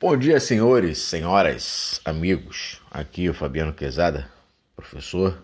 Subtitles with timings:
[0.00, 2.80] Bom dia, senhores, senhoras, amigos.
[2.88, 4.30] Aqui é o Fabiano Quezada,
[4.76, 5.42] professor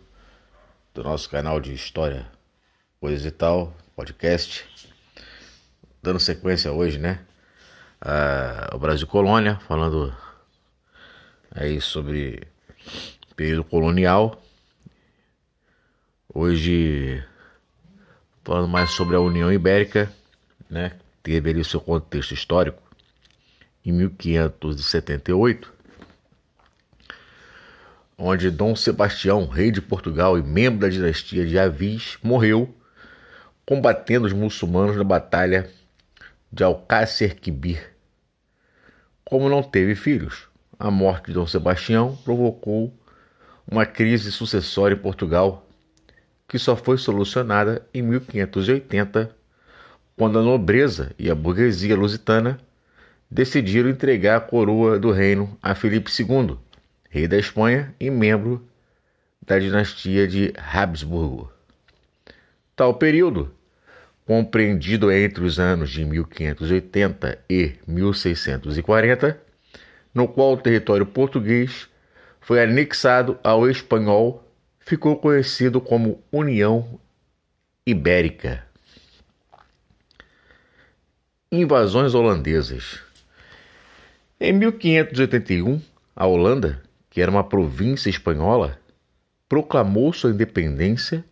[0.94, 2.25] do nosso canal de História,
[3.00, 4.64] Coisas e Tal, podcast.
[6.00, 7.18] Dando sequência hoje, né?
[8.00, 10.16] Uh, o Brasil Colônia, falando
[11.50, 12.46] aí sobre
[13.34, 14.41] período colonial.
[16.32, 17.25] Hoje,
[18.45, 20.12] falando mais sobre a União Ibérica,
[20.71, 20.93] né?
[21.25, 22.83] Teve ali o seu contexto histórico
[23.84, 25.72] em 1578,
[28.16, 32.75] onde Dom Sebastião, rei de Portugal e membro da dinastia de Avis, morreu
[33.66, 35.70] combatendo os muçulmanos na batalha
[36.52, 37.95] de Alcácer Quibir.
[39.25, 42.92] Como não teve filhos, a morte de Dom Sebastião provocou
[43.66, 45.66] uma crise sucessória em Portugal,
[46.47, 49.34] que só foi solucionada em 1580,
[50.16, 52.61] quando a nobreza e a burguesia lusitana
[53.34, 56.56] decidiram entregar a coroa do reino a Filipe II,
[57.11, 58.64] rei da Espanha e membro
[59.42, 61.53] da dinastia de Habsburgo.
[62.77, 63.53] Tal período,
[64.25, 69.41] compreendido entre os anos de 1580 e 1640,
[70.14, 71.89] no qual o território português
[72.41, 77.00] foi anexado ao espanhol, ficou conhecido como União
[77.84, 78.64] Ibérica.
[81.50, 83.03] Invasões holandesas.
[84.47, 85.81] Em 1581,
[86.14, 88.78] a Holanda, que era uma província espanhola,
[89.48, 91.25] proclamou sua independência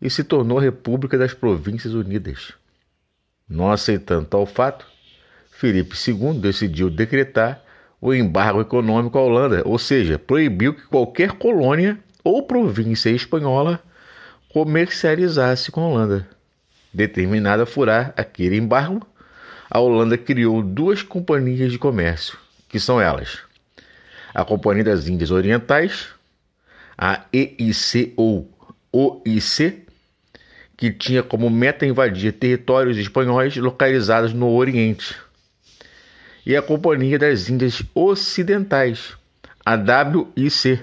[0.00, 2.52] e se tornou República das Províncias Unidas.
[3.48, 4.86] Não aceitando tal fato,
[5.50, 7.60] Felipe II decidiu decretar
[8.00, 13.82] o embargo econômico à Holanda, ou seja, proibiu que qualquer colônia ou província espanhola
[14.52, 16.28] comercializasse com a Holanda.
[16.94, 19.04] Determinada a furar aquele embargo,
[19.68, 22.38] a Holanda criou duas companhias de comércio,
[22.70, 23.40] que são elas:
[24.32, 26.08] a Companhia das Índias Orientais,
[26.96, 28.50] a EIC ou
[28.92, 29.86] OIC,
[30.76, 35.14] que tinha como meta invadir territórios espanhóis localizados no Oriente,
[36.46, 39.14] e a Companhia das Índias Ocidentais,
[39.64, 40.80] a WIC,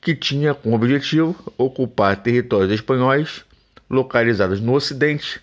[0.00, 3.44] que tinha como objetivo ocupar territórios espanhóis
[3.90, 5.40] localizados no Ocidente,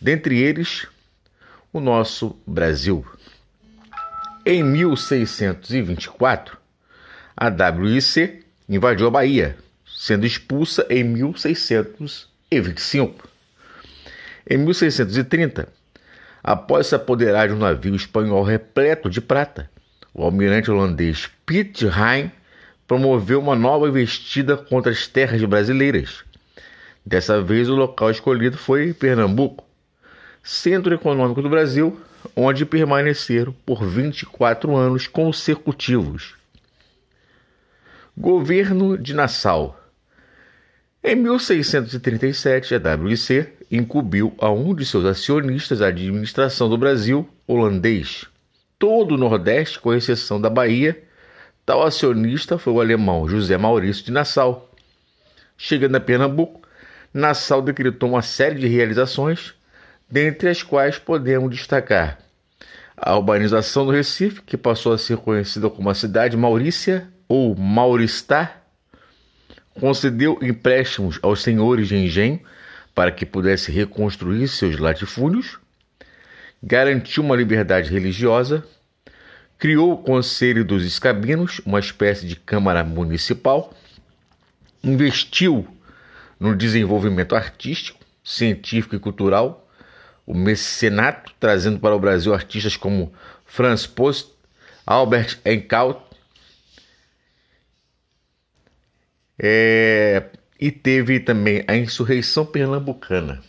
[0.00, 0.86] dentre eles
[1.72, 3.04] o nosso Brasil.
[4.48, 6.56] Em 1624,
[7.36, 13.28] a WIC invadiu a Bahia, sendo expulsa em 1625.
[14.48, 15.66] Em 1630,
[16.44, 19.68] após se apoderar de um navio espanhol repleto de prata,
[20.14, 22.30] o almirante holandês Piet Hein
[22.86, 26.22] promoveu uma nova investida contra as terras brasileiras.
[27.04, 29.64] Dessa vez, o local escolhido foi Pernambuco,
[30.40, 32.00] centro econômico do Brasil
[32.34, 36.34] onde permaneceram por 24 anos consecutivos.
[38.16, 39.78] Governo de Nassau.
[41.04, 48.24] Em 1637, a WC incumbiu a um de seus acionistas a administração do Brasil, holandês.
[48.78, 51.00] Todo o Nordeste, com exceção da Bahia,
[51.64, 54.70] tal acionista foi o alemão José Maurício de Nassau.
[55.56, 56.62] Chegando a Pernambuco,
[57.12, 59.54] Nassau decretou uma série de realizações
[60.08, 62.18] dentre as quais podemos destacar
[62.96, 68.62] a urbanização do Recife, que passou a ser conhecida como a cidade Maurícia ou Mauristar,
[69.74, 72.40] concedeu empréstimos aos senhores de engenho
[72.94, 75.58] para que pudesse reconstruir seus latifúndios,
[76.62, 78.64] garantiu uma liberdade religiosa,
[79.58, 83.74] criou o Conselho dos Escabinos, uma espécie de Câmara Municipal,
[84.82, 85.66] investiu
[86.40, 89.65] no desenvolvimento artístico, científico e cultural,
[90.26, 93.12] o mecenato, trazendo para o Brasil artistas como
[93.44, 94.32] Franz Post,
[94.84, 96.00] Albert Encaut,
[99.38, 100.24] é,
[100.58, 103.42] e teve também a insurreição pernambucana.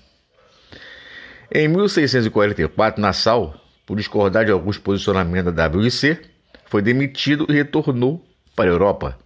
[1.52, 3.56] Em 1644, Nassau,
[3.86, 6.20] por discordar de alguns posicionamentos da WIC,
[6.66, 8.24] foi demitido e retornou
[8.56, 9.18] para a Europa.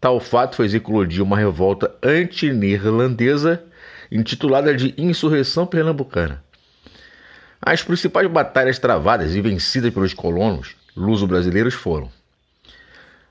[0.00, 3.62] Tal fato fez eclodir uma revolta anti-neerlandesa
[4.10, 6.42] intitulada de Insurreição Pernambucana.
[7.64, 12.10] As principais batalhas travadas e vencidas pelos colonos luso-brasileiros foram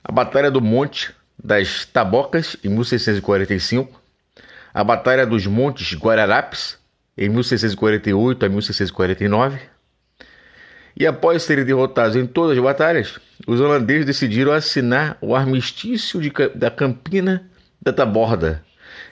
[0.02, 4.00] a Batalha do Monte das Tabocas, em 1645,
[4.72, 6.78] a Batalha dos Montes Guararapes,
[7.16, 9.58] em 1648 a 1649,
[10.96, 16.32] e após serem derrotados em todas as batalhas, os holandeses decidiram assinar o Armistício de,
[16.54, 17.50] da Campina
[17.82, 18.64] da Taborda,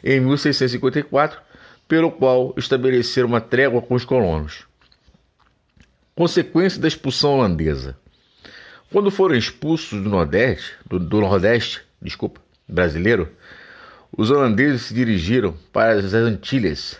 [0.02, 1.38] em 1654,
[1.86, 4.69] pelo qual estabeleceram uma trégua com os colonos
[6.14, 7.96] consequência da expulsão holandesa.
[8.92, 13.28] Quando foram expulsos do Nordeste, do, do Nordeste, desculpa, brasileiro,
[14.16, 16.98] os holandeses se dirigiram para as Antilhas,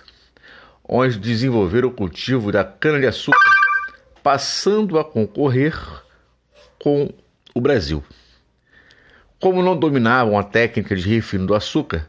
[0.85, 3.51] onde desenvolveram o cultivo da cana-de-açúcar,
[4.23, 5.77] passando a concorrer
[6.79, 7.13] com
[7.55, 8.03] o Brasil.
[9.41, 12.09] Como não dominavam a técnica de refino do açúcar,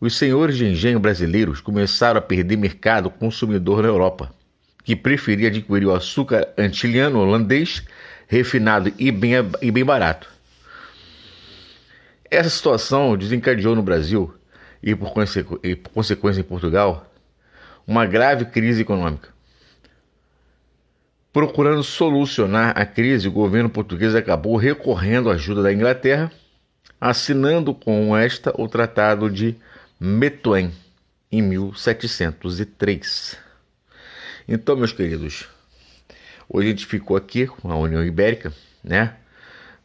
[0.00, 4.32] os senhores de engenho brasileiros começaram a perder mercado consumidor na Europa,
[4.82, 7.82] que preferia adquirir o açúcar antiliano holandês
[8.26, 10.28] refinado e bem, e bem barato.
[12.30, 14.32] Essa situação desencadeou no Brasil
[14.80, 15.12] e por,
[15.64, 17.12] e por consequência em Portugal
[17.86, 19.30] uma grave crise econômica.
[21.32, 26.30] Procurando solucionar a crise, o governo português acabou recorrendo à ajuda da Inglaterra,
[27.00, 29.56] assinando com esta o Tratado de
[29.98, 30.72] Methuen
[31.30, 33.49] em 1703.
[34.52, 35.48] Então, meus queridos,
[36.48, 38.52] hoje a gente ficou aqui com a União Ibérica,
[38.82, 39.14] né?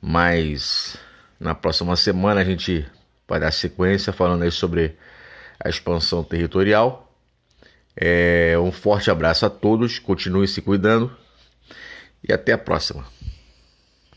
[0.01, 0.97] Mas
[1.39, 2.83] na próxima semana a gente
[3.27, 4.97] vai dar sequência falando aí sobre
[5.63, 7.15] a expansão territorial.
[7.95, 11.15] É, um forte abraço a todos, continue se cuidando
[12.27, 13.05] e até a próxima.